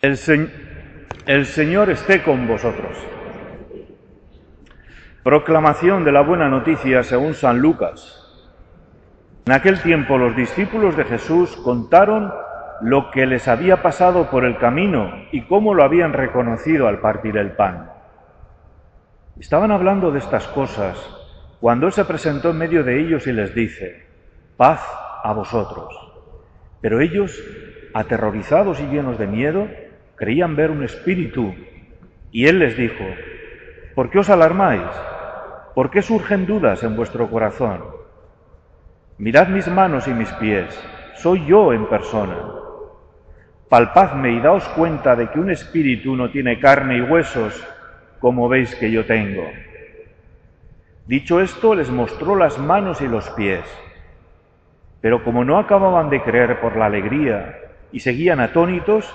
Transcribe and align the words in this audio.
El, 0.00 0.16
Señor 1.44 1.90
esté 1.90 2.22
con 2.22 2.46
vosotros. 2.46 2.96
Proclamación 5.24 6.04
de 6.04 6.12
la 6.12 6.20
buena 6.20 6.48
noticia 6.48 7.02
según 7.02 7.34
San 7.34 7.58
Lucas. 7.58 8.46
En 9.46 9.54
aquel 9.54 9.82
tiempo 9.82 10.16
los 10.16 10.36
discípulos 10.36 10.96
de 10.96 11.02
Jesús 11.02 11.56
contaron 11.56 12.32
lo 12.80 13.10
que 13.10 13.26
les 13.26 13.48
había 13.48 13.82
pasado 13.82 14.30
por 14.30 14.44
el 14.44 14.56
camino 14.58 15.10
y 15.32 15.42
cómo 15.46 15.74
lo 15.74 15.82
habían 15.82 16.12
reconocido 16.12 16.86
al 16.86 17.00
partir 17.00 17.36
el 17.36 17.56
pan. 17.56 17.90
Estaban 19.40 19.72
hablando 19.72 20.12
de 20.12 20.20
estas 20.20 20.46
cosas 20.46 20.96
cuando 21.58 21.88
Él 21.88 21.92
se 21.92 22.04
presentó 22.04 22.50
en 22.50 22.58
medio 22.58 22.84
de 22.84 23.00
ellos 23.00 23.26
y 23.26 23.32
les 23.32 23.52
dice, 23.52 24.06
paz 24.56 24.80
a 25.24 25.32
vosotros. 25.32 25.92
Pero 26.80 27.00
ellos, 27.00 27.42
aterrorizados 27.94 28.78
y 28.78 28.86
llenos 28.86 29.18
de 29.18 29.26
miedo, 29.26 29.66
creían 30.18 30.56
ver 30.56 30.70
un 30.70 30.84
espíritu. 30.84 31.54
Y 32.30 32.46
él 32.46 32.58
les 32.58 32.76
dijo, 32.76 33.04
¿por 33.94 34.10
qué 34.10 34.18
os 34.18 34.28
alarmáis? 34.28 34.82
¿Por 35.74 35.90
qué 35.90 36.02
surgen 36.02 36.46
dudas 36.46 36.82
en 36.82 36.96
vuestro 36.96 37.30
corazón? 37.30 37.84
Mirad 39.18 39.48
mis 39.48 39.68
manos 39.68 40.06
y 40.08 40.12
mis 40.12 40.30
pies, 40.34 40.66
soy 41.16 41.46
yo 41.46 41.72
en 41.72 41.86
persona. 41.86 42.36
Palpadme 43.68 44.32
y 44.32 44.40
daos 44.40 44.66
cuenta 44.68 45.14
de 45.14 45.28
que 45.28 45.40
un 45.40 45.50
espíritu 45.50 46.16
no 46.16 46.30
tiene 46.30 46.58
carne 46.58 46.98
y 46.98 47.00
huesos, 47.00 47.66
como 48.18 48.48
veis 48.48 48.74
que 48.74 48.90
yo 48.90 49.04
tengo. 49.04 49.44
Dicho 51.06 51.40
esto, 51.40 51.74
les 51.74 51.90
mostró 51.90 52.36
las 52.36 52.58
manos 52.58 53.00
y 53.00 53.08
los 53.08 53.28
pies. 53.30 53.64
Pero 55.00 55.22
como 55.22 55.44
no 55.44 55.58
acababan 55.58 56.10
de 56.10 56.22
creer 56.22 56.60
por 56.60 56.76
la 56.76 56.86
alegría 56.86 57.58
y 57.92 58.00
seguían 58.00 58.40
atónitos, 58.40 59.14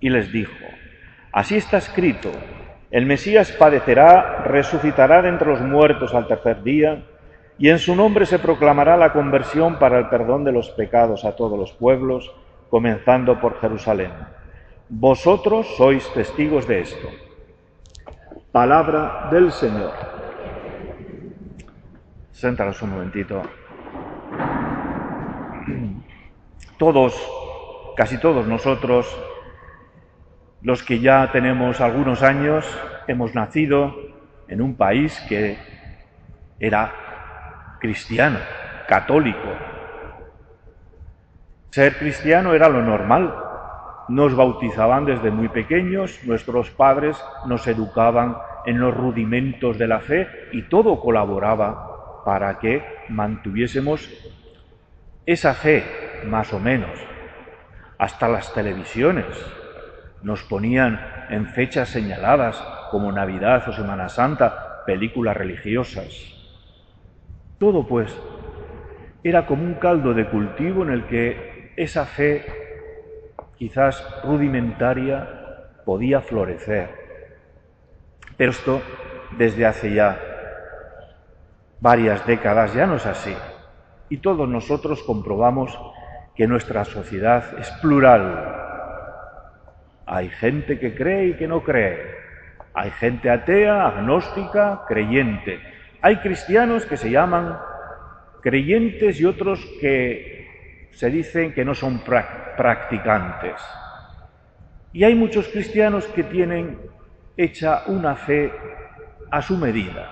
y 0.00 0.10
les 0.10 0.32
dijo, 0.32 0.52
así 1.32 1.56
está 1.56 1.78
escrito, 1.78 2.30
el 2.90 3.04
Mesías 3.04 3.52
padecerá, 3.52 4.44
resucitará 4.44 5.20
de 5.22 5.28
entre 5.28 5.48
los 5.48 5.60
muertos 5.60 6.14
al 6.14 6.26
tercer 6.26 6.62
día, 6.62 7.04
y 7.58 7.68
en 7.68 7.78
su 7.78 7.94
nombre 7.94 8.24
se 8.24 8.38
proclamará 8.38 8.96
la 8.96 9.12
conversión 9.12 9.78
para 9.78 9.98
el 9.98 10.08
perdón 10.08 10.44
de 10.44 10.52
los 10.52 10.70
pecados 10.70 11.24
a 11.24 11.36
todos 11.36 11.58
los 11.58 11.72
pueblos, 11.72 12.32
comenzando 12.70 13.40
por 13.40 13.60
Jerusalén. 13.60 14.12
Vosotros 14.88 15.66
sois 15.76 16.08
testigos 16.14 16.66
de 16.66 16.80
esto. 16.80 17.08
Palabra 18.52 19.28
del 19.30 19.52
Señor. 19.52 19.92
Séntanos 22.32 22.80
un 22.80 22.90
momentito. 22.90 23.42
Todos, 26.78 27.20
casi 27.96 28.18
todos 28.18 28.46
nosotros, 28.46 29.06
los 30.62 30.82
que 30.82 30.98
ya 30.98 31.30
tenemos 31.30 31.80
algunos 31.80 32.22
años 32.22 32.66
hemos 33.06 33.34
nacido 33.34 33.94
en 34.48 34.60
un 34.60 34.74
país 34.76 35.18
que 35.28 35.56
era 36.58 36.92
cristiano, 37.80 38.38
católico. 38.88 39.48
Ser 41.70 41.96
cristiano 41.96 42.54
era 42.54 42.68
lo 42.68 42.82
normal. 42.82 43.34
Nos 44.08 44.34
bautizaban 44.34 45.04
desde 45.04 45.30
muy 45.30 45.48
pequeños, 45.48 46.18
nuestros 46.24 46.70
padres 46.70 47.22
nos 47.46 47.66
educaban 47.66 48.36
en 48.64 48.80
los 48.80 48.96
rudimentos 48.96 49.78
de 49.78 49.86
la 49.86 50.00
fe 50.00 50.26
y 50.52 50.62
todo 50.62 50.98
colaboraba 50.98 52.24
para 52.24 52.58
que 52.58 52.82
mantuviésemos 53.10 54.10
esa 55.24 55.54
fe, 55.54 55.84
más 56.26 56.52
o 56.52 56.58
menos. 56.58 56.90
Hasta 57.98 58.28
las 58.28 58.52
televisiones 58.54 59.26
nos 60.22 60.42
ponían 60.42 61.00
en 61.30 61.46
fechas 61.46 61.88
señaladas 61.88 62.56
como 62.90 63.12
Navidad 63.12 63.68
o 63.68 63.72
Semana 63.72 64.08
Santa 64.08 64.84
películas 64.86 65.36
religiosas. 65.36 66.08
Todo 67.58 67.86
pues 67.86 68.16
era 69.22 69.46
como 69.46 69.64
un 69.64 69.74
caldo 69.74 70.14
de 70.14 70.26
cultivo 70.26 70.82
en 70.82 70.90
el 70.90 71.04
que 71.04 71.72
esa 71.76 72.06
fe 72.06 72.46
quizás 73.58 74.02
rudimentaria 74.24 75.28
podía 75.84 76.20
florecer. 76.20 76.88
Pero 78.36 78.52
esto 78.52 78.80
desde 79.36 79.66
hace 79.66 79.92
ya 79.92 80.18
varias 81.80 82.26
décadas 82.26 82.72
ya 82.74 82.86
no 82.86 82.96
es 82.96 83.06
así. 83.06 83.34
Y 84.08 84.18
todos 84.18 84.48
nosotros 84.48 85.02
comprobamos 85.02 85.78
que 86.34 86.46
nuestra 86.46 86.84
sociedad 86.84 87.44
es 87.58 87.70
plural, 87.82 88.67
hay 90.08 90.30
gente 90.30 90.78
que 90.78 90.94
cree 90.94 91.28
y 91.28 91.34
que 91.34 91.46
no 91.46 91.62
cree. 91.62 91.98
Hay 92.72 92.90
gente 92.92 93.28
atea, 93.28 93.86
agnóstica, 93.86 94.84
creyente. 94.88 95.60
Hay 96.00 96.16
cristianos 96.16 96.86
que 96.86 96.96
se 96.96 97.10
llaman 97.10 97.58
creyentes 98.40 99.20
y 99.20 99.26
otros 99.26 99.64
que 99.80 100.88
se 100.92 101.10
dicen 101.10 101.52
que 101.52 101.64
no 101.64 101.74
son 101.74 102.00
practicantes. 102.56 103.60
Y 104.94 105.04
hay 105.04 105.14
muchos 105.14 105.46
cristianos 105.48 106.06
que 106.06 106.22
tienen 106.22 106.78
hecha 107.36 107.82
una 107.86 108.16
fe 108.16 108.50
a 109.30 109.42
su 109.42 109.58
medida, 109.58 110.10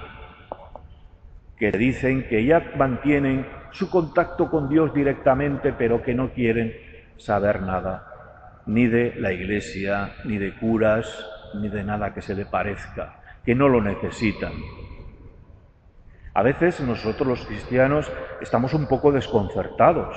que 1.59 1.73
dicen 1.73 2.29
que 2.29 2.45
ya 2.45 2.73
mantienen 2.77 3.47
su 3.71 3.89
contacto 3.89 4.51
con 4.51 4.69
Dios 4.69 4.93
directamente, 4.93 5.73
pero 5.73 6.03
que 6.03 6.15
no 6.15 6.29
quieren 6.33 6.75
saber 7.17 7.63
nada 7.63 8.13
ni 8.67 8.87
de 8.87 9.15
la 9.17 9.33
iglesia, 9.33 10.15
ni 10.25 10.39
de 10.39 10.55
curas, 10.55 11.25
ni 11.55 11.69
de 11.69 11.85
nada 11.85 12.13
que 12.13 12.23
se 12.23 12.35
le 12.35 12.47
parezca, 12.47 13.21
que 13.45 13.55
no 13.55 13.69
lo 13.69 13.81
necesitan. 13.81 14.53
A 16.35 16.43
veces 16.43 16.81
nosotros 16.81 17.27
los 17.27 17.47
cristianos 17.47 18.11
estamos 18.41 18.75
un 18.75 18.87
poco 18.89 19.13
desconcertados 19.13 20.17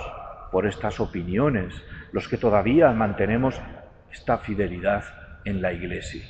por 0.52 0.68
estas 0.68 1.00
opiniones, 1.00 1.82
los 2.12 2.28
que 2.28 2.38
todavía 2.38 2.92
mantenemos 2.92 3.62
esta 4.12 4.40
fidelidad 4.40 5.04
en 5.46 5.62
la 5.62 5.72
iglesia. 5.72 6.26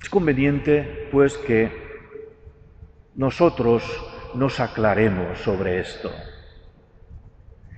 Es 0.00 0.08
conveniente, 0.08 1.08
pues, 1.10 1.36
que 1.36 1.70
nosotros 3.16 3.82
nos 4.34 4.60
aclaremos 4.60 5.38
sobre 5.38 5.80
esto 5.80 6.10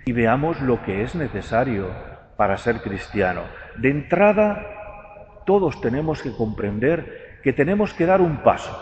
y 0.05 0.13
veamos 0.13 0.61
lo 0.61 0.83
que 0.83 1.03
es 1.03 1.15
necesario 1.15 1.89
para 2.39 2.57
ser 2.57 2.83
cristiano. 2.83 3.43
De 3.79 3.91
entrada, 3.91 5.43
todos 5.45 5.81
tenemos 5.81 6.23
que 6.23 6.31
comprender 6.31 7.41
que 7.43 7.53
tenemos 7.53 7.93
que 7.93 8.07
dar 8.07 8.21
un 8.21 8.45
paso, 8.45 8.73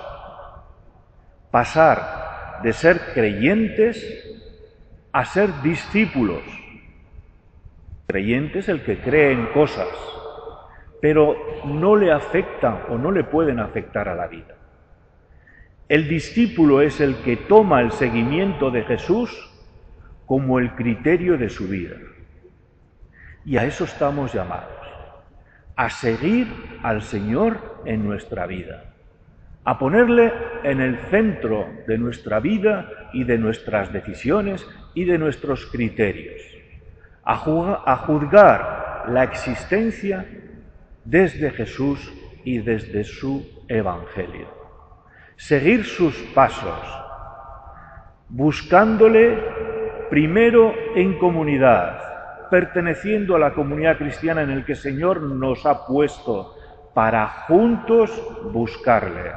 pasar 1.51 2.61
de 2.63 2.75
ser 2.75 3.01
creyentes 3.15 3.97
a 5.11 5.25
ser 5.25 5.63
discípulos. 5.63 6.43
Creyente 8.07 8.59
es 8.59 8.69
el 8.69 8.83
que 8.83 9.01
cree 9.01 9.33
en 9.33 9.47
cosas, 9.47 9.89
pero 11.01 11.35
no 11.65 11.97
le 11.97 12.13
afectan 12.13 12.83
o 12.91 12.99
no 12.99 13.11
le 13.11 13.25
pueden 13.25 13.59
afectar 13.59 14.07
a 14.07 14.15
la 14.15 14.27
vida. 14.27 14.55
El 15.89 16.09
discípulo 16.09 16.83
es 16.83 17.01
el 17.01 17.17
que 17.23 17.39
toma 17.39 17.81
el 17.81 17.93
seguimiento 17.93 18.71
de 18.71 18.83
Jesús 18.83 19.51
como 20.27 20.59
el 20.59 20.75
criterio 20.75 21.39
de 21.39 21.49
su 21.49 21.69
vida. 21.69 21.97
Y 23.47 23.57
a 23.59 23.65
eso 23.65 23.85
estamos 23.85 24.33
llamados, 24.35 24.75
a 25.77 25.89
seguir 25.89 26.49
al 26.83 27.01
Señor 27.01 27.81
en 27.85 28.05
nuestra 28.05 28.45
vida, 28.45 28.87
a 29.65 29.79
ponerle 29.79 30.33
en 30.65 30.81
el 30.81 30.99
centro 31.11 31.69
de 31.87 31.97
nuestra 31.97 32.41
vida 32.41 32.91
y 33.13 33.23
de 33.23 33.39
nuestras 33.39 33.93
decisiones 33.93 34.67
y 34.95 35.05
de 35.05 35.17
nuestros 35.17 35.65
criterios, 35.67 36.43
a, 37.23 37.37
juzgar 37.37 39.05
la 39.11 39.23
existencia 39.23 40.27
desde 41.05 41.53
Jesús 41.53 42.13
y 42.45 42.59
desde 42.59 43.05
su 43.05 43.47
Evangelio. 43.69 44.49
Seguir 45.37 45.85
sus 45.85 46.17
pasos, 46.35 46.81
buscándole 48.29 49.39
primero 50.11 50.75
en 50.97 51.17
comunidad, 51.21 52.07
perteneciendo 52.51 53.37
a 53.37 53.39
la 53.39 53.53
comunidad 53.53 53.99
cristiana 53.99 54.43
en 54.43 54.51
el 54.51 54.65
que 54.65 54.73
el 54.73 54.79
Señor 54.79 55.23
nos 55.23 55.67
ha 55.67 55.87
puesto 55.87 56.55
para 56.95 57.27
juntos 57.47 58.11
buscarle. 58.53 59.33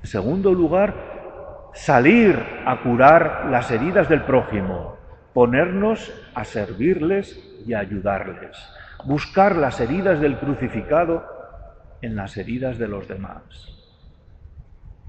En 0.00 0.06
segundo 0.06 0.52
lugar, 0.52 0.94
salir 1.74 2.36
a 2.66 2.80
curar 2.82 3.46
las 3.50 3.70
heridas 3.70 4.08
del 4.08 4.22
prójimo, 4.22 4.96
ponernos 5.32 6.12
a 6.34 6.44
servirles 6.44 7.38
y 7.66 7.74
ayudarles, 7.74 8.56
buscar 9.04 9.56
las 9.56 9.80
heridas 9.80 10.20
del 10.20 10.38
crucificado 10.38 11.24
en 12.00 12.16
las 12.16 12.36
heridas 12.36 12.78
de 12.78 12.88
los 12.88 13.06
demás. 13.06 13.42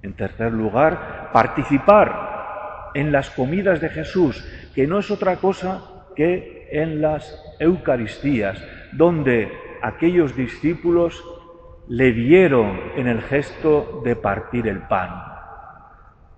En 0.04 0.14
tercer 0.14 0.52
lugar, 0.52 1.32
participar 1.34 2.92
en 2.94 3.12
las 3.12 3.32
comidas 3.32 3.82
de 3.82 3.90
Jesús, 3.90 4.46
que 4.76 4.86
no 4.86 5.00
es 5.00 5.10
otra 5.10 5.38
cosa 5.38 5.82
que 6.16 6.68
en 6.72 7.02
las 7.02 7.40
Eucaristías, 7.60 8.64
donde 8.92 9.52
aquellos 9.82 10.36
discípulos 10.36 11.24
le 11.88 12.12
vieron 12.12 12.80
en 12.96 13.08
el 13.08 13.22
gesto 13.22 14.02
de 14.04 14.16
partir 14.16 14.68
el 14.68 14.80
pan. 14.80 15.10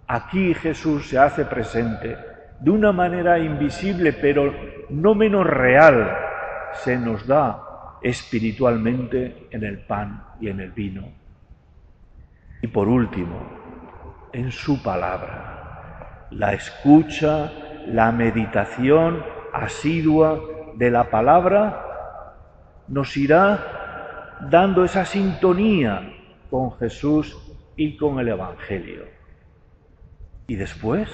Aquí 0.07 0.53
Jesús 0.53 1.09
se 1.09 1.17
hace 1.17 1.45
presente 1.45 2.17
de 2.59 2.71
una 2.71 2.91
manera 2.91 3.37
invisible, 3.39 4.13
pero 4.13 4.53
no 4.89 5.15
menos 5.15 5.45
real, 5.45 6.15
se 6.73 6.97
nos 6.97 7.25
da 7.25 7.97
espiritualmente 8.01 9.47
en 9.51 9.63
el 9.63 9.79
pan 9.79 10.23
y 10.39 10.49
en 10.49 10.59
el 10.59 10.71
vino. 10.71 11.07
Y 12.61 12.67
por 12.67 12.87
último, 12.87 13.39
en 14.31 14.51
su 14.51 14.81
palabra, 14.81 16.27
la 16.31 16.53
escucha, 16.53 17.51
la 17.87 18.11
meditación 18.11 19.23
asidua 19.63 20.39
de 20.75 20.91
la 20.91 21.09
palabra 21.09 21.81
nos 22.87 23.15
irá 23.17 24.39
dando 24.49 24.83
esa 24.83 25.05
sintonía 25.05 26.13
con 26.49 26.77
Jesús 26.77 27.37
y 27.75 27.97
con 27.97 28.19
el 28.19 28.27
Evangelio. 28.29 29.05
Y 30.47 30.55
después, 30.55 31.09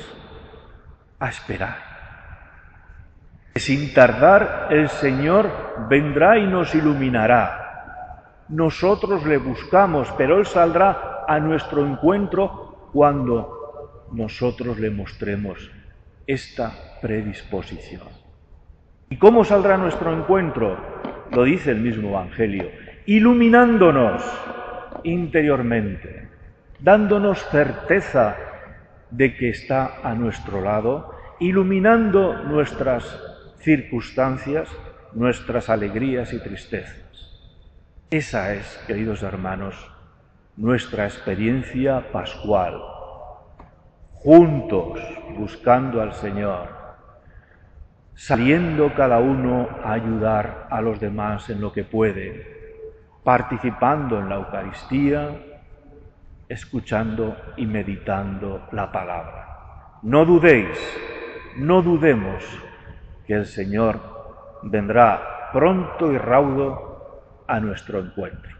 a 1.20 1.30
esperar 1.30 1.92
sin 3.56 3.94
tardar 3.94 4.68
el 4.72 4.90
Señor 4.90 5.50
vendrá 5.90 6.38
y 6.38 6.48
nos 6.48 6.74
iluminará. 6.74 8.46
Nosotros 8.50 9.26
le 9.26 9.38
buscamos, 9.38 10.12
pero 10.18 10.40
Él 10.40 10.46
saldrá 10.46 11.26
a 11.28 11.40
nuestro 11.40 11.86
encuentro 11.86 12.90
cuando 12.94 14.08
nosotros 14.12 14.80
le 14.80 14.90
mostremos 14.90 15.70
esta 16.28 16.72
predisposición. 17.02 18.20
¿Y 19.12 19.18
cómo 19.18 19.44
saldrá 19.44 19.78
nuestro 19.78 20.13
encuentro? 20.13 20.78
Lo 21.31 21.44
dice 21.44 21.72
el 21.72 21.81
mismo 21.81 22.12
Evangelio, 22.12 22.72
iluminándonos 23.06 24.24
interiormente, 25.04 26.30
dándonos 26.80 27.46
certeza 27.50 28.38
de 29.10 29.36
que 29.36 29.50
está 29.50 29.98
a 30.02 30.16
nuestro 30.16 30.62
lado, 30.62 31.13
iluminando 31.42 32.42
nuestras 32.44 33.22
circunstancias, 33.60 34.69
nuestras 35.12 35.69
alegrías 35.69 36.31
y 36.31 36.40
tristezas. 36.40 37.52
Esa 38.10 38.54
es, 38.54 38.81
queridos 38.88 39.24
hermanos, 39.24 39.75
nuestra 40.56 41.04
experiencia 41.04 42.14
pascual, 42.14 42.81
juntos 44.14 45.02
buscando 45.38 46.02
al 46.02 46.14
Señor, 46.14 46.81
saliendo 48.16 48.94
cada 48.94 49.19
uno 49.19 49.68
a 49.84 49.94
ayudar 49.94 50.68
a 50.69 50.81
los 50.81 51.00
demás 51.00 51.50
en 51.50 51.62
lo 51.62 51.72
que 51.72 51.84
puede, 51.84 52.62
participando 53.24 54.19
en 54.19 54.30
la 54.30 54.36
Eucaristía, 54.36 55.30
escuchando 56.48 57.36
y 57.58 57.66
meditando 57.66 58.68
la 58.72 58.92
palabra. 58.92 60.00
No 60.04 60.25
dudéis, 60.25 60.78
no 61.58 61.81
dudemos 61.81 62.44
que 63.25 63.34
el 63.34 63.46
Señor 63.46 64.00
vendrá 64.64 65.50
pronto 65.54 66.12
y 66.12 66.18
raudo 66.18 67.44
a 67.48 67.60
nuestro 67.60 68.00
encuentro. 68.00 68.57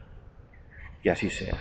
Que 1.01 1.12
así 1.12 1.30
sea. 1.30 1.56